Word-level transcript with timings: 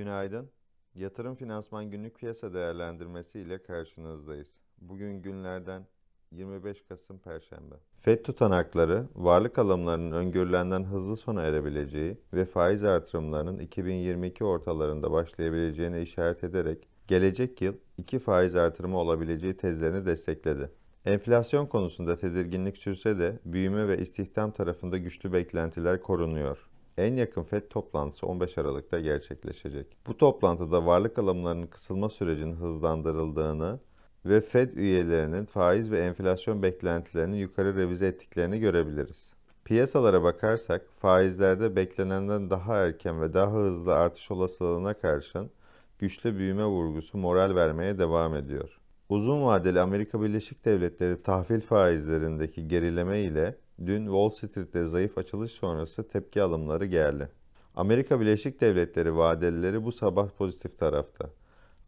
Günaydın. 0.00 0.50
Yatırım 0.94 1.34
Finansman 1.34 1.90
Günlük 1.90 2.18
Piyasa 2.18 2.54
Değerlendirmesi 2.54 3.40
ile 3.40 3.62
karşınızdayız. 3.62 4.58
Bugün 4.80 5.22
günlerden 5.22 5.86
25 6.30 6.84
Kasım 6.88 7.18
Perşembe. 7.18 7.74
FED 7.96 8.24
tutanakları, 8.24 9.08
varlık 9.14 9.58
alımlarının 9.58 10.12
öngörülenden 10.12 10.84
hızlı 10.84 11.16
sona 11.16 11.42
erebileceği 11.42 12.18
ve 12.32 12.44
faiz 12.44 12.84
artırımlarının 12.84 13.58
2022 13.58 14.44
ortalarında 14.44 15.12
başlayabileceğine 15.12 16.02
işaret 16.02 16.44
ederek 16.44 16.88
gelecek 17.06 17.62
yıl 17.62 17.74
iki 17.98 18.18
faiz 18.18 18.54
artırımı 18.54 18.98
olabileceği 18.98 19.56
tezlerini 19.56 20.06
destekledi. 20.06 20.70
Enflasyon 21.04 21.66
konusunda 21.66 22.16
tedirginlik 22.16 22.76
sürse 22.76 23.18
de 23.18 23.38
büyüme 23.44 23.88
ve 23.88 23.98
istihdam 23.98 24.50
tarafında 24.50 24.98
güçlü 24.98 25.32
beklentiler 25.32 26.02
korunuyor. 26.02 26.70
En 27.00 27.14
yakın 27.14 27.42
FED 27.42 27.62
toplantısı 27.70 28.26
15 28.26 28.58
Aralık'ta 28.58 29.00
gerçekleşecek. 29.00 29.86
Bu 30.06 30.16
toplantıda 30.16 30.86
varlık 30.86 31.18
alımlarının 31.18 31.66
kısılma 31.66 32.08
sürecinin 32.08 32.56
hızlandırıldığını 32.56 33.80
ve 34.26 34.40
FED 34.40 34.74
üyelerinin 34.74 35.44
faiz 35.44 35.90
ve 35.90 35.98
enflasyon 35.98 36.62
beklentilerini 36.62 37.40
yukarı 37.40 37.76
revize 37.76 38.06
ettiklerini 38.06 38.60
görebiliriz. 38.60 39.30
Piyasalara 39.64 40.22
bakarsak 40.22 40.86
faizlerde 40.92 41.76
beklenenden 41.76 42.50
daha 42.50 42.76
erken 42.76 43.22
ve 43.22 43.34
daha 43.34 43.52
hızlı 43.52 43.94
artış 43.94 44.30
olasılığına 44.30 44.94
karşın 44.94 45.50
güçlü 45.98 46.38
büyüme 46.38 46.64
vurgusu 46.64 47.18
moral 47.18 47.54
vermeye 47.54 47.98
devam 47.98 48.34
ediyor. 48.34 48.80
Uzun 49.08 49.44
vadeli 49.44 49.80
Amerika 49.80 50.22
Birleşik 50.22 50.64
Devletleri 50.64 51.22
tahvil 51.22 51.60
faizlerindeki 51.60 52.68
gerileme 52.68 53.20
ile 53.20 53.56
dün 53.86 54.04
Wall 54.04 54.30
Street'te 54.30 54.84
zayıf 54.84 55.18
açılış 55.18 55.52
sonrası 55.52 56.08
tepki 56.08 56.42
alımları 56.42 56.86
geldi. 56.86 57.28
Amerika 57.74 58.20
Birleşik 58.20 58.60
Devletleri 58.60 59.16
vadelileri 59.16 59.84
bu 59.84 59.92
sabah 59.92 60.28
pozitif 60.28 60.78
tarafta. 60.78 61.30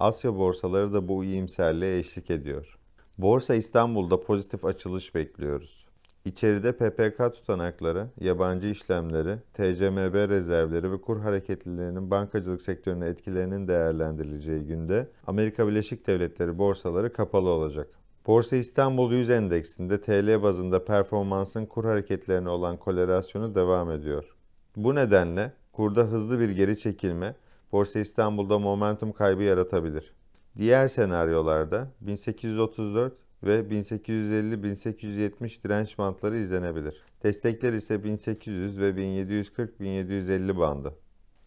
Asya 0.00 0.36
borsaları 0.36 0.92
da 0.92 1.08
bu 1.08 1.24
iyimserliğe 1.24 1.98
eşlik 1.98 2.30
ediyor. 2.30 2.78
Borsa 3.18 3.54
İstanbul'da 3.54 4.20
pozitif 4.20 4.64
açılış 4.64 5.14
bekliyoruz. 5.14 5.86
İçeride 6.24 6.72
PPK 6.72 7.34
tutanakları, 7.34 8.08
yabancı 8.20 8.68
işlemleri, 8.68 9.38
TCMB 9.54 10.28
rezervleri 10.28 10.92
ve 10.92 11.00
kur 11.00 11.20
hareketlilerinin 11.20 12.10
bankacılık 12.10 12.62
sektörüne 12.62 13.08
etkilerinin 13.08 13.68
değerlendirileceği 13.68 14.66
günde 14.66 15.08
Amerika 15.26 15.68
Birleşik 15.68 16.06
Devletleri 16.06 16.58
borsaları 16.58 17.12
kapalı 17.12 17.48
olacak. 17.48 17.88
Borsa 18.26 18.56
İstanbul 18.56 19.12
100 19.12 19.30
endeksinde 19.30 20.00
TL 20.00 20.42
bazında 20.42 20.84
performansın 20.84 21.66
kur 21.66 21.84
hareketlerine 21.84 22.48
olan 22.48 22.76
korelasyonu 22.76 23.54
devam 23.54 23.90
ediyor. 23.90 24.36
Bu 24.76 24.94
nedenle 24.94 25.52
kurda 25.72 26.02
hızlı 26.02 26.40
bir 26.40 26.48
geri 26.48 26.78
çekilme 26.78 27.36
Borsa 27.72 27.98
İstanbul'da 27.98 28.58
momentum 28.58 29.12
kaybı 29.12 29.42
yaratabilir. 29.42 30.14
Diğer 30.58 30.88
senaryolarda 30.88 31.88
1834 32.00 33.12
ve 33.42 33.60
1850-1870 33.60 35.64
direnç 35.64 35.98
bantları 35.98 36.36
izlenebilir. 36.36 37.02
Destekler 37.22 37.72
ise 37.72 38.04
1800 38.04 38.80
ve 38.80 38.90
1740-1750 38.90 40.58
bandı. 40.58 40.94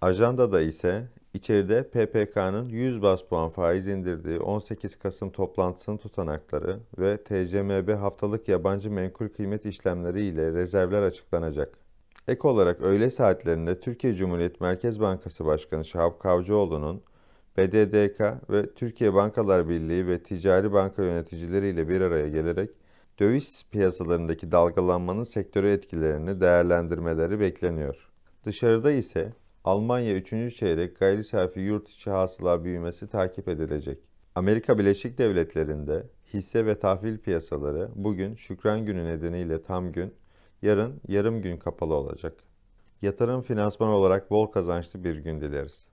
Ajandada 0.00 0.60
ise 0.60 1.08
içeride 1.34 1.82
PPK'nın 1.88 2.68
100 2.68 3.02
bas 3.02 3.22
puan 3.22 3.50
faiz 3.50 3.86
indirdiği 3.86 4.40
18 4.40 4.96
Kasım 4.96 5.30
toplantısının 5.30 5.96
tutanakları 5.96 6.80
ve 6.98 7.16
TCMB 7.22 7.96
haftalık 7.96 8.48
yabancı 8.48 8.90
menkul 8.90 9.28
kıymet 9.28 9.66
işlemleri 9.66 10.22
ile 10.22 10.52
rezervler 10.52 11.02
açıklanacak. 11.02 11.78
Ek 12.28 12.48
olarak 12.48 12.80
öğle 12.80 13.10
saatlerinde 13.10 13.80
Türkiye 13.80 14.14
Cumhuriyet 14.14 14.60
Merkez 14.60 15.00
Bankası 15.00 15.44
Başkanı 15.44 15.84
Şahap 15.84 16.20
Kavcıoğlu'nun 16.20 17.02
BDDK 17.56 18.50
ve 18.50 18.74
Türkiye 18.74 19.14
Bankalar 19.14 19.68
Birliği 19.68 20.06
ve 20.06 20.22
ticari 20.22 20.72
banka 20.72 21.04
yöneticileriyle 21.04 21.88
bir 21.88 22.00
araya 22.00 22.28
gelerek 22.28 22.70
döviz 23.18 23.64
piyasalarındaki 23.70 24.52
dalgalanmanın 24.52 25.24
sektörü 25.24 25.70
etkilerini 25.70 26.40
değerlendirmeleri 26.40 27.40
bekleniyor. 27.40 28.08
Dışarıda 28.44 28.90
ise 28.90 29.32
Almanya 29.64 30.16
3. 30.16 30.56
çeyrek 30.56 30.98
gayri 30.98 31.24
safi 31.24 31.60
yurt 31.60 31.88
içi 31.88 32.10
hasıla 32.10 32.64
büyümesi 32.64 33.08
takip 33.08 33.48
edilecek. 33.48 33.98
Amerika 34.34 34.78
Birleşik 34.78 35.18
Devletleri'nde 35.18 36.06
hisse 36.34 36.66
ve 36.66 36.78
tahvil 36.78 37.18
piyasaları 37.18 37.88
bugün 37.94 38.34
Şükran 38.34 38.84
Günü 38.86 39.04
nedeniyle 39.04 39.62
tam 39.62 39.92
gün, 39.92 40.14
yarın 40.62 41.00
yarım 41.08 41.42
gün 41.42 41.56
kapalı 41.56 41.94
olacak. 41.94 42.34
Yatırım 43.02 43.42
finansman 43.42 43.88
olarak 43.88 44.30
bol 44.30 44.46
kazançlı 44.46 45.04
bir 45.04 45.16
gün 45.16 45.40
dileriz. 45.40 45.88